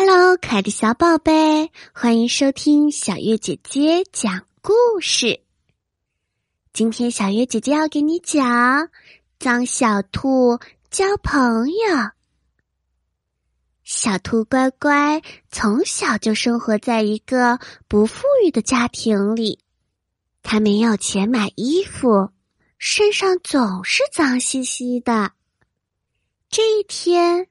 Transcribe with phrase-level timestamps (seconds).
[0.00, 5.40] Hello，可爱的小宝贝，欢迎收听小月姐姐讲故事。
[6.72, 8.90] 今天小月姐姐要给你讲
[9.40, 11.74] 脏小兔交朋友。
[13.82, 15.20] 小兔乖乖
[15.50, 17.58] 从小就生活在一个
[17.88, 19.58] 不富裕的家庭里，
[20.44, 22.30] 他没有钱买衣服，
[22.78, 25.32] 身上总是脏兮兮的。
[26.48, 27.48] 这一天。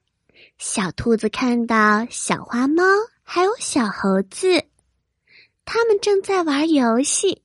[0.58, 2.82] 小兔子看到小花猫
[3.22, 4.64] 还有小猴子，
[5.64, 7.42] 他们正在玩游戏。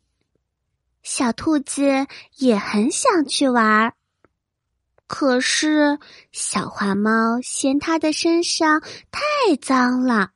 [1.04, 3.94] 小兔子也很想去玩，
[5.06, 6.00] 可是
[6.32, 8.82] 小花猫嫌它的身上
[9.12, 10.32] 太脏了，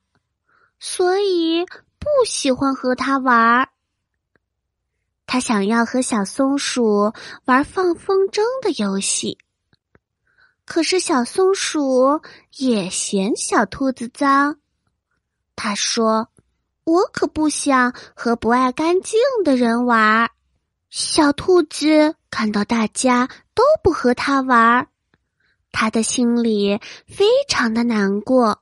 [0.79, 1.65] 所以
[1.97, 3.69] 不喜欢和它玩。
[5.25, 7.13] 它想要和小松鼠
[7.45, 9.37] 玩放风筝的游戏。
[10.67, 12.21] 可是小松鼠
[12.57, 14.59] 也嫌小兔子脏，
[15.55, 16.27] 他说
[16.83, 20.29] ：“我可不想和不爱干净的人玩。”
[20.91, 24.89] 小兔子看到大家都不和他玩，
[25.71, 28.61] 他的心里非常的难过。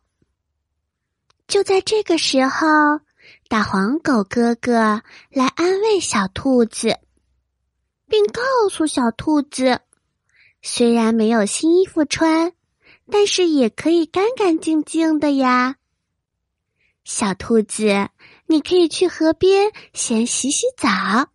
[1.47, 2.67] 就在这个时候，
[3.49, 6.99] 大黄狗哥哥来安慰小兔子，
[8.07, 9.81] 并告诉小兔子。
[10.67, 12.51] 虽然没有新衣服穿，
[13.11, 15.75] 但是也可以干干净净的呀。
[17.03, 18.09] 小兔子，
[18.47, 21.29] 你可以去河边先洗洗澡，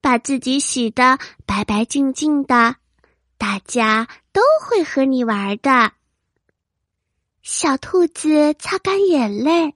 [0.00, 2.76] 把自己洗的白白净净的，
[3.36, 5.92] 大家都会和你玩的。
[7.42, 9.74] 小兔子擦干眼泪，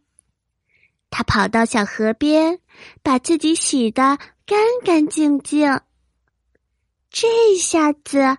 [1.10, 2.60] 它跑到小河边，
[3.02, 5.82] 把自己洗的干干净净。
[7.10, 8.38] 这下子。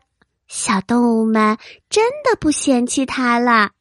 [0.54, 1.58] 小动物们
[1.90, 3.72] 真的不嫌弃它了。